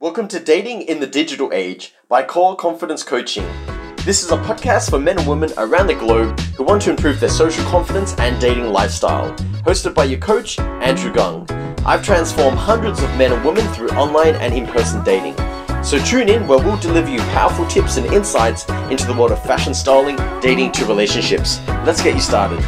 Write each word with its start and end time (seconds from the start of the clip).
Welcome 0.00 0.28
to 0.28 0.38
Dating 0.38 0.82
in 0.82 1.00
the 1.00 1.08
Digital 1.08 1.52
Age 1.52 1.92
by 2.08 2.22
Core 2.22 2.54
Confidence 2.54 3.02
Coaching. 3.02 3.44
This 4.04 4.22
is 4.22 4.30
a 4.30 4.36
podcast 4.36 4.90
for 4.90 5.00
men 5.00 5.18
and 5.18 5.26
women 5.26 5.50
around 5.58 5.88
the 5.88 5.96
globe 5.96 6.38
who 6.56 6.62
want 6.62 6.82
to 6.82 6.90
improve 6.90 7.18
their 7.18 7.28
social 7.28 7.64
confidence 7.64 8.14
and 8.18 8.40
dating 8.40 8.66
lifestyle. 8.66 9.34
Hosted 9.66 9.96
by 9.96 10.04
your 10.04 10.20
coach, 10.20 10.60
Andrew 10.60 11.12
Gung. 11.12 11.50
I've 11.84 12.04
transformed 12.04 12.58
hundreds 12.58 13.02
of 13.02 13.10
men 13.16 13.32
and 13.32 13.44
women 13.44 13.66
through 13.74 13.88
online 13.88 14.36
and 14.36 14.54
in 14.54 14.68
person 14.68 15.02
dating. 15.02 15.34
So 15.82 15.98
tune 15.98 16.28
in 16.28 16.46
where 16.46 16.60
we'll 16.60 16.78
deliver 16.78 17.10
you 17.10 17.18
powerful 17.32 17.66
tips 17.66 17.96
and 17.96 18.06
insights 18.14 18.68
into 18.92 19.04
the 19.04 19.14
world 19.14 19.32
of 19.32 19.42
fashion 19.42 19.74
styling, 19.74 20.14
dating 20.40 20.70
to 20.74 20.86
relationships. 20.86 21.58
Let's 21.84 22.04
get 22.04 22.14
you 22.14 22.20
started. 22.20 22.64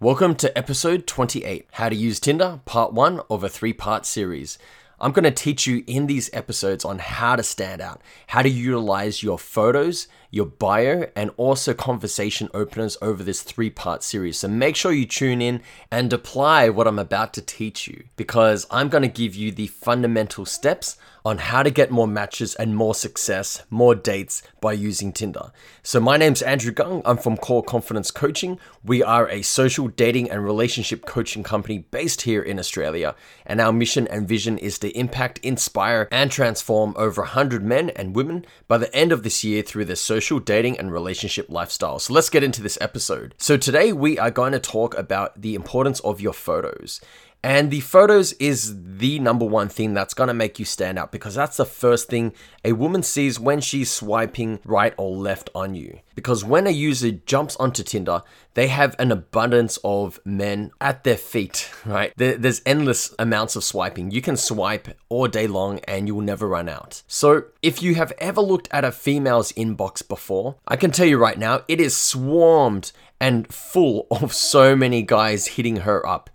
Welcome 0.00 0.36
to 0.36 0.56
episode 0.56 1.06
28 1.06 1.68
How 1.72 1.90
to 1.90 1.94
Use 1.94 2.18
Tinder, 2.18 2.60
part 2.64 2.94
one 2.94 3.20
of 3.28 3.44
a 3.44 3.50
three 3.50 3.74
part 3.74 4.06
series. 4.06 4.56
I'm 5.04 5.12
going 5.12 5.24
to 5.24 5.30
teach 5.30 5.66
you 5.66 5.84
in 5.86 6.06
these 6.06 6.30
episodes 6.32 6.82
on 6.82 6.98
how 6.98 7.36
to 7.36 7.42
stand 7.42 7.82
out, 7.82 8.00
how 8.28 8.40
to 8.40 8.48
utilize 8.48 9.22
your 9.22 9.38
photos, 9.38 10.08
your 10.34 10.46
bio, 10.46 11.06
and 11.14 11.30
also 11.36 11.72
conversation 11.72 12.48
openers 12.52 12.98
over 13.00 13.22
this 13.22 13.42
three 13.42 13.70
part 13.70 14.02
series. 14.02 14.38
So 14.38 14.48
make 14.48 14.74
sure 14.74 14.92
you 14.92 15.06
tune 15.06 15.40
in 15.40 15.62
and 15.92 16.12
apply 16.12 16.70
what 16.70 16.88
I'm 16.88 16.98
about 16.98 17.32
to 17.34 17.42
teach 17.42 17.86
you 17.86 18.04
because 18.16 18.66
I'm 18.68 18.88
going 18.88 19.02
to 19.02 19.08
give 19.08 19.36
you 19.36 19.52
the 19.52 19.68
fundamental 19.68 20.44
steps 20.44 20.96
on 21.26 21.38
how 21.38 21.62
to 21.62 21.70
get 21.70 21.90
more 21.90 22.06
matches 22.06 22.54
and 22.56 22.76
more 22.76 22.94
success, 22.94 23.62
more 23.70 23.94
dates 23.94 24.42
by 24.60 24.74
using 24.74 25.10
Tinder. 25.10 25.52
So, 25.82 25.98
my 25.98 26.18
name's 26.18 26.42
Andrew 26.42 26.72
Gung. 26.72 27.00
I'm 27.06 27.16
from 27.16 27.38
Core 27.38 27.62
Confidence 27.62 28.10
Coaching. 28.10 28.58
We 28.84 29.02
are 29.02 29.26
a 29.28 29.40
social 29.40 29.88
dating 29.88 30.30
and 30.30 30.44
relationship 30.44 31.06
coaching 31.06 31.42
company 31.42 31.78
based 31.78 32.22
here 32.22 32.42
in 32.42 32.58
Australia. 32.58 33.14
And 33.46 33.58
our 33.58 33.72
mission 33.72 34.06
and 34.08 34.28
vision 34.28 34.58
is 34.58 34.78
to 34.80 34.90
impact, 34.90 35.38
inspire, 35.38 36.08
and 36.10 36.30
transform 36.30 36.92
over 36.98 37.22
100 37.22 37.64
men 37.64 37.88
and 37.90 38.14
women 38.14 38.44
by 38.68 38.76
the 38.76 38.94
end 38.94 39.10
of 39.10 39.22
this 39.22 39.42
year 39.42 39.62
through 39.62 39.86
their 39.86 39.96
social 39.96 40.23
dating 40.40 40.78
and 40.78 40.92
relationship 40.92 41.46
lifestyle. 41.48 41.98
So, 41.98 42.12
let's 42.12 42.30
get 42.30 42.42
into 42.42 42.62
this 42.62 42.78
episode. 42.80 43.34
So, 43.38 43.56
today 43.56 43.92
we 43.92 44.18
are 44.18 44.30
going 44.30 44.52
to 44.52 44.58
talk 44.58 44.96
about 44.96 45.40
the 45.40 45.54
importance 45.54 46.00
of 46.00 46.20
your 46.20 46.32
photos. 46.32 47.00
And 47.44 47.70
the 47.70 47.80
photos 47.80 48.32
is 48.34 48.74
the 48.96 49.18
number 49.18 49.44
one 49.44 49.68
thing 49.68 49.92
that's 49.92 50.14
gonna 50.14 50.32
make 50.32 50.58
you 50.58 50.64
stand 50.64 50.98
out 50.98 51.12
because 51.12 51.34
that's 51.34 51.58
the 51.58 51.66
first 51.66 52.08
thing 52.08 52.32
a 52.64 52.72
woman 52.72 53.02
sees 53.02 53.38
when 53.38 53.60
she's 53.60 53.90
swiping 53.90 54.60
right 54.64 54.94
or 54.96 55.14
left 55.14 55.50
on 55.54 55.74
you. 55.74 55.98
Because 56.14 56.42
when 56.42 56.66
a 56.66 56.70
user 56.70 57.10
jumps 57.10 57.54
onto 57.56 57.82
Tinder, 57.82 58.22
they 58.54 58.68
have 58.68 58.96
an 58.98 59.12
abundance 59.12 59.78
of 59.84 60.20
men 60.24 60.70
at 60.80 61.04
their 61.04 61.18
feet, 61.18 61.70
right? 61.84 62.14
There's 62.16 62.62
endless 62.64 63.14
amounts 63.18 63.56
of 63.56 63.64
swiping. 63.64 64.10
You 64.10 64.22
can 64.22 64.38
swipe 64.38 64.88
all 65.10 65.28
day 65.28 65.46
long 65.46 65.80
and 65.80 66.08
you'll 66.08 66.22
never 66.22 66.48
run 66.48 66.70
out. 66.70 67.02
So, 67.06 67.42
if 67.60 67.82
you 67.82 67.96
have 67.96 68.14
ever 68.16 68.40
looked 68.40 68.68
at 68.70 68.86
a 68.86 68.90
female's 68.90 69.52
inbox 69.52 70.06
before, 70.08 70.56
I 70.66 70.76
can 70.76 70.92
tell 70.92 71.06
you 71.06 71.18
right 71.18 71.38
now, 71.38 71.60
it 71.68 71.78
is 71.78 71.94
swarmed 71.94 72.92
and 73.20 73.52
full 73.52 74.06
of 74.10 74.32
so 74.32 74.74
many 74.74 75.02
guys 75.02 75.46
hitting 75.46 75.76
her 75.76 76.06
up 76.06 76.30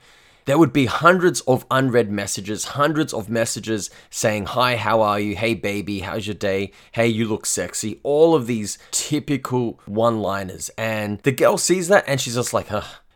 there 0.49 0.57
would 0.57 0.73
be 0.73 0.87
hundreds 0.87 1.41
of 1.41 1.63
unread 1.69 2.09
messages, 2.09 2.65
hundreds 2.65 3.13
of 3.13 3.29
messages 3.29 3.91
saying, 4.09 4.47
Hi, 4.47 4.77
how 4.77 4.99
are 5.01 5.19
you? 5.19 5.35
Hey, 5.35 5.53
baby, 5.53 5.99
how's 5.99 6.25
your 6.25 6.33
day? 6.33 6.71
Hey, 6.91 7.05
you 7.07 7.27
look 7.27 7.45
sexy. 7.45 7.99
All 8.01 8.33
of 8.33 8.47
these 8.47 8.79
typical 8.89 9.79
one 9.85 10.21
liners. 10.21 10.71
And 10.75 11.19
the 11.19 11.31
girl 11.31 11.59
sees 11.59 11.87
that 11.89 12.03
and 12.07 12.19
she's 12.19 12.33
just 12.33 12.51
like. 12.51 12.67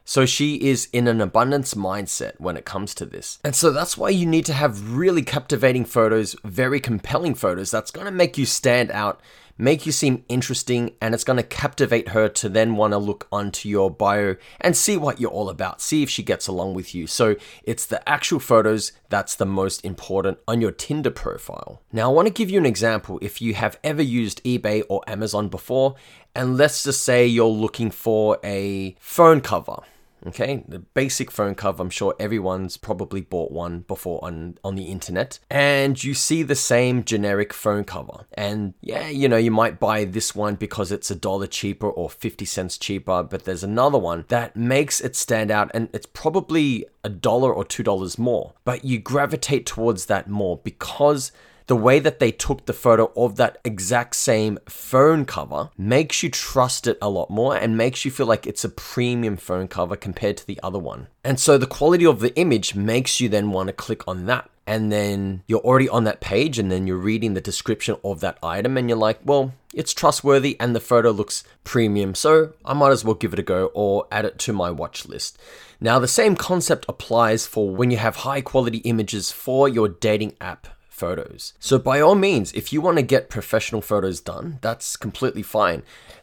So 0.06 0.28
she 0.28 0.58
is 0.58 0.90
in 0.94 1.08
an 1.08 1.22
abundance 1.22 1.74
mindset 1.74 2.34
when 2.40 2.56
it 2.56 2.66
comes 2.66 2.94
to 2.96 3.06
this. 3.06 3.40
And 3.44 3.56
so 3.56 3.72
that's 3.72 3.98
why 3.98 4.10
you 4.10 4.28
need 4.28 4.46
to 4.46 4.54
have 4.54 4.96
really 4.96 5.24
captivating 5.24 5.86
photos, 5.86 6.36
very 6.44 6.80
compelling 6.80 7.34
photos 7.34 7.72
that's 7.72 7.90
going 7.90 8.06
to 8.06 8.12
make 8.12 8.38
you 8.38 8.46
stand 8.46 8.92
out 8.92 9.22
make 9.58 9.86
you 9.86 9.92
seem 9.92 10.24
interesting, 10.28 10.92
and 11.02 11.14
it's 11.14 11.24
going 11.24 11.38
to 11.38 11.44
captivate 11.44 12.10
her 12.10 12.28
to 12.30 12.50
then 12.50 12.76
want 12.76 12.94
to 12.94 12.98
look 12.98 13.28
onto 13.32 13.70
your 13.70 13.92
bio 13.92 14.36
and 14.60 14.76
see 14.76 14.98
what 14.98 15.20
you're 15.20 15.32
all 15.32 15.50
about, 15.50 15.82
see 15.82 16.04
if 16.04 16.10
she 16.10 16.24
gets 16.24 16.48
along 16.48 16.74
with 16.74 16.96
you. 16.96 17.08
So 17.08 17.36
it's 17.64 17.86
the 17.86 18.08
actual 18.10 18.40
photos 18.40 18.92
that's 19.10 19.36
the 19.36 19.46
most 19.46 19.86
important 19.86 20.40
on 20.48 20.62
your 20.62 20.72
Tinder 20.72 21.12
profile. 21.12 21.82
Now, 21.92 22.10
I 22.10 22.14
want 22.14 22.28
to 22.28 22.34
give 22.34 22.50
you 22.50 22.58
an 22.58 22.66
example 22.66 23.20
if 23.22 23.42
you 23.42 23.54
have 23.54 23.80
ever 23.84 24.02
used 24.02 24.44
eBay 24.44 24.84
or 24.90 25.04
Amazon 25.08 25.50
before, 25.50 25.96
and 26.36 26.58
let's 26.58 26.84
just 26.84 27.04
say 27.04 27.28
you're 27.28 27.46
looking 27.46 27.92
for 27.92 28.40
a 28.44 28.96
phone 29.00 29.40
cover. 29.42 29.78
Okay, 30.26 30.64
the 30.68 30.80
basic 30.80 31.30
phone 31.32 31.56
cover, 31.56 31.82
I'm 31.82 31.90
sure 31.90 32.16
everyone's 32.20 32.78
probably 32.78 33.22
bought 33.22 33.52
one 33.52 33.80
before 33.82 34.24
on, 34.24 34.58
on 34.64 34.76
the 34.76 34.86
internet. 34.86 35.40
And 35.50 36.02
you 36.02 36.14
see 36.14 36.44
the 36.44 36.56
same 36.56 37.04
generic 37.04 37.54
phone 37.54 37.84
cover. 37.84 38.26
And 38.34 38.74
yeah, 38.82 39.08
you 39.10 39.28
know, 39.28 39.38
you 39.38 39.52
might 39.52 39.80
buy 39.80 40.06
this 40.06 40.34
one 40.34 40.56
because 40.56 40.92
it's 40.92 41.12
a 41.12 41.16
dollar 41.16 41.48
cheaper 41.48 41.90
or 41.90 42.10
50 42.10 42.46
cents 42.46 42.78
cheaper, 42.78 43.24
but 43.24 43.46
there's 43.46 43.64
another 43.64 43.98
one 43.98 44.26
that 44.30 44.56
makes 44.56 45.02
it 45.02 45.16
stand 45.16 45.52
out 45.52 45.70
and 45.74 45.90
it's 45.94 46.06
probably 46.06 46.86
a 47.04 47.10
dollar 47.10 47.54
or 47.54 47.66
two 47.66 47.84
dollars 47.84 48.18
more. 48.18 48.54
But 48.64 48.86
you 48.86 49.00
gravitate 49.00 49.66
towards 49.66 50.06
that 50.06 50.30
more 50.30 50.58
because 50.58 51.32
the 51.68 51.76
way 51.76 52.00
that 52.00 52.20
they 52.20 52.32
took 52.32 52.66
the 52.66 52.74
photo 52.74 53.12
of 53.16 53.36
that 53.38 53.58
exact 53.64 54.16
same 54.16 54.60
phone 54.68 55.26
cover 55.26 55.70
makes 55.78 56.24
you 56.24 56.30
trust 56.30 56.88
it 56.88 56.98
a 57.02 57.10
lot 57.10 57.30
more 57.30 57.56
and 57.56 57.78
makes 57.78 58.06
you 58.06 58.12
feel 58.12 58.26
like 58.26 58.46
it's 58.46 58.64
a 58.64 58.70
premium 58.70 59.38
phone 59.38 59.68
cover 59.68 59.96
compared 59.96 60.38
to 60.38 60.48
the 60.48 60.60
other 60.62 60.80
one. 60.80 61.08
And 61.24 61.40
so 61.40 61.58
the 61.58 61.68
quality 61.68 62.06
of 62.06 62.20
the 62.20 62.36
image 62.36 62.76
makes 62.76 63.20
you 63.20 63.30
then 63.30 63.52
want 63.52 63.68
to 63.68 63.74
click 63.74 64.08
on 64.08 64.26
that. 64.26 64.50
And 64.66 64.92
then 64.92 65.44
you're 65.46 65.60
already 65.60 65.90
on 65.90 66.06
that 66.06 66.22
page 66.22 66.58
and 66.58 66.72
then 66.72 66.88
you're 66.88 66.96
reading 66.96 67.34
the 67.34 67.42
description 67.42 67.98
of 68.04 68.22
that 68.22 68.38
item 68.42 68.78
and 68.78 68.88
you're 68.88 68.98
like, 68.98 69.20
well, 69.26 69.54
it's 69.74 69.94
trustworthy 69.94 70.56
and 70.58 70.74
the 70.74 70.80
photo 70.80 71.12
looks 71.12 71.44
premium, 71.66 72.16
so 72.16 72.54
I 72.64 72.74
might 72.74 72.92
as 72.92 73.04
well 73.04 73.16
give 73.16 73.34
it 73.34 73.40
a 73.40 73.44
go 73.44 73.72
or 73.74 74.08
add 74.10 74.24
it 74.24 74.40
to 74.40 74.54
my 74.54 74.72
watch 74.72 75.06
list. 75.06 75.38
Now, 75.82 76.00
the 76.00 76.08
same 76.08 76.38
concept 76.38 76.86
applies 76.88 77.46
for 77.46 77.76
when 77.76 77.92
you 77.92 77.98
have 77.98 78.18
high 78.18 78.40
quality 78.40 78.78
images 78.80 79.32
for 79.32 79.68
your 79.68 79.90
dating 79.90 80.36
app 80.40 80.68
photos. 80.94 81.54
So, 81.60 81.80
by 81.80 82.00
all 82.00 82.16
means, 82.16 82.54
if 82.54 82.72
you 82.72 82.80
want 82.80 82.98
to 82.98 83.04
get 83.04 83.30
professional 83.30 83.82
photos 83.82 84.22
done, 84.22 84.60
that's 84.62 84.96
completely 84.96 85.42
fine. 85.42 85.82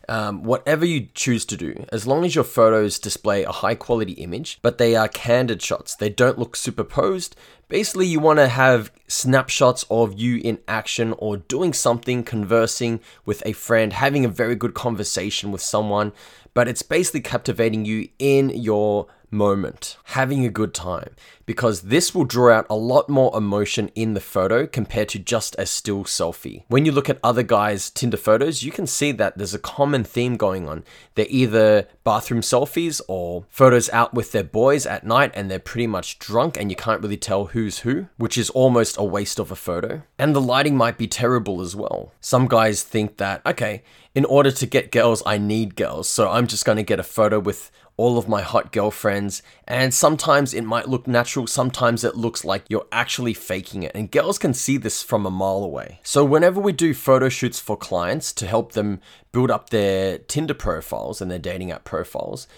Um, 0.09 0.43
whatever 0.43 0.85
you 0.85 1.09
choose 1.15 1.45
to 1.47 1.57
do, 1.57 1.85
as 1.93 2.07
long 2.07 2.25
as 2.25 2.35
your 2.35 2.45
photos 2.45 2.99
display 2.99 3.43
a 3.43 3.53
high 3.53 3.75
quality 3.75 4.13
image, 4.13 4.59
but 4.63 4.79
they 4.79 4.97
are 4.97 5.09
candid 5.09 5.61
shots, 5.61 5.95
they 5.95 6.09
don't 6.09 6.39
look 6.39 6.57
superposed. 6.57 7.37
Basically, 7.69 8.07
you 8.07 8.21
want 8.21 8.39
to 8.39 8.49
have 8.49 8.91
snapshots 9.07 9.85
of 9.91 10.19
you 10.19 10.41
in 10.43 10.59
action 10.67 11.15
or 11.19 11.37
doing 11.37 11.73
something, 11.73 12.23
conversing 12.25 13.01
with 13.25 13.43
a 13.45 13.53
friend, 13.53 13.93
having 13.93 14.25
a 14.25 14.29
very 14.29 14.55
good 14.55 14.75
conversation 14.75 15.53
with 15.53 15.63
someone, 15.63 16.13
but 16.55 16.69
it's 16.69 16.83
basically 16.83 17.21
captivating 17.21 17.85
you 17.85 18.09
in 18.19 18.51
your 18.51 19.07
moment, 19.31 19.97
having 20.05 20.45
a 20.45 20.51
good 20.51 20.75
time, 20.75 21.11
because 21.47 21.83
this 21.83 22.15
will 22.15 22.25
draw 22.25 22.53
out 22.53 22.67
a 22.71 22.77
lot 22.77 23.09
more 23.09 23.37
emotion 23.37 23.91
in 23.95 24.15
the 24.15 24.21
photo 24.21 24.67
compared 24.67 25.09
to 25.11 25.19
just 25.19 25.57
a 25.59 25.67
still 25.67 26.05
selfie. 26.05 26.65
When 26.69 26.85
you 26.85 26.93
look 26.93 27.09
at 27.09 27.19
other 27.23 27.43
guys' 27.43 27.91
Tinder 27.91 28.17
photos, 28.17 28.63
you 28.63 28.73
can 28.73 28.87
see 28.87 29.13
that 29.13 29.37
there's 29.37 29.55
a 29.55 29.59
common 29.59 30.05
theme 30.05 30.37
going 30.37 30.69
on. 30.69 30.85
They're 31.15 31.27
either 31.29 31.89
bathroom 32.05 32.41
selfies 32.41 33.01
or 33.09 33.45
photos 33.49 33.91
out 33.91 34.15
with 34.15 34.33
their 34.33 34.45
boys 34.45 34.87
at 34.87 35.05
night 35.05 35.33
and 35.35 35.51
they're 35.51 35.59
pretty 35.59 35.87
much 35.87 36.19
drunk 36.19 36.57
and 36.57 36.71
you 36.71 36.77
can't 36.77 37.03
really 37.03 37.17
tell 37.17 37.47
who's 37.47 37.81
who, 37.81 38.07
which 38.17 38.39
is 38.39 38.51
almost 38.51 38.97
a 38.97 39.05
waste 39.05 39.39
of 39.39 39.51
a 39.51 39.57
photo. 39.57 40.03
And 40.19 40.35
the 40.35 40.41
lighting 40.41 40.77
might 40.77 40.99
be 40.99 41.07
terrible 41.07 41.61
as 41.61 41.75
well. 41.75 42.13
Some 42.21 42.49
guys 42.49 42.83
think 42.83 43.17
that, 43.19 43.45
okay, 43.45 43.83
in 44.15 44.25
order 44.25 44.51
to 44.51 44.67
get 44.67 44.91
girls, 44.91 45.23
I 45.25 45.39
need 45.39 45.77
girls, 45.77 46.09
so 46.09 46.31
I'm 46.31 46.47
just 46.47 46.65
going 46.65 46.77
to 46.77 46.83
get 46.83 46.99
a 46.99 47.05
photo 47.05 47.39
with 47.39 47.71
all 47.97 48.19
of 48.19 48.29
my 48.29 48.43
hot 48.43 48.73
girlfriends, 48.73 49.43
and 49.69 49.93
sometimes 49.93 50.55
it 50.55 50.65
might 50.65 50.89
look 50.89 51.07
natural, 51.07 51.47
sometimes 51.47 52.03
it 52.03 52.17
looks 52.17 52.45
like 52.45 52.65
you're 52.69 52.87
actually 52.91 53.35
faking 53.35 53.83
it, 53.83 53.93
and 53.95 54.11
girls 54.11 54.39
can 54.39 54.55
see 54.55 54.77
this 54.77 55.03
from 55.03 55.27
a 55.27 55.31
mile 55.31 55.63
away. 55.63 56.01
So, 56.03 56.25
whenever 56.25 56.61
we 56.61 56.73
do 56.73 56.95
photo 56.95 57.29
shoots 57.29 57.61
for 57.61 57.77
clients 57.77 58.33
to 58.35 58.47
help 58.47 58.73
them 58.73 59.01
build 59.33 59.51
up 59.51 59.71
their 59.71 60.19
Tinder 60.19 60.55
profiles 60.55 61.21
and 61.21 61.31
their 61.31 61.39
dating 61.39 61.71
app 61.71 61.85
profiles, 61.85 62.49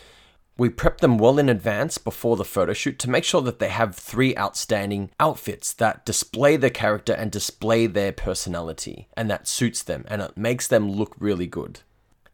we 0.63 0.69
prep 0.69 0.99
them 0.99 1.19
well 1.19 1.41
in 1.41 1.49
advance 1.49 1.99
before 1.99 2.37
the 2.37 2.45
photo 2.45 2.73
shoot 2.73 2.97
to 2.97 3.11
make 3.11 3.25
sure 3.25 3.41
that 3.41 3.59
they 3.59 3.69
have 3.69 3.97
three 3.97 4.37
outstanding 4.37 5.11
outfits 5.19 5.73
that 5.73 6.07
display 6.07 6.57
their 6.57 6.71
character 6.71 7.13
and 7.13 7.33
display 7.33 7.89
their 7.89 8.13
personality 8.13 9.09
and 9.17 9.29
that 9.29 9.49
suits 9.49 9.83
them 9.83 10.05
and 10.07 10.23
it 10.23 10.37
makes 10.37 10.69
them 10.69 10.89
look 10.89 11.17
really 11.19 11.49
good 11.49 11.81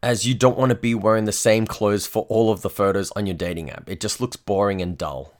as 0.03 0.27
you 0.27 0.35
don't 0.35 0.59
want 0.59 0.69
to 0.69 0.75
be 0.75 0.93
wearing 0.93 1.25
the 1.25 1.31
same 1.31 1.65
clothes 1.65 2.05
for 2.05 2.27
all 2.29 2.51
of 2.51 2.61
the 2.61 2.69
photos 2.69 3.09
on 3.15 3.25
your 3.25 3.33
dating 3.33 3.71
app. 3.71 3.89
It 3.89 3.99
just 3.99 4.21
looks 4.21 4.35
boring 4.37 4.79
and 4.79 4.95
dull. 4.95 5.33